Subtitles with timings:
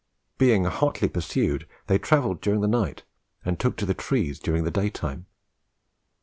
[0.39, 3.03] Being hotly pursued, they travelled during the night,
[3.45, 5.27] and took to the trees during the daytime.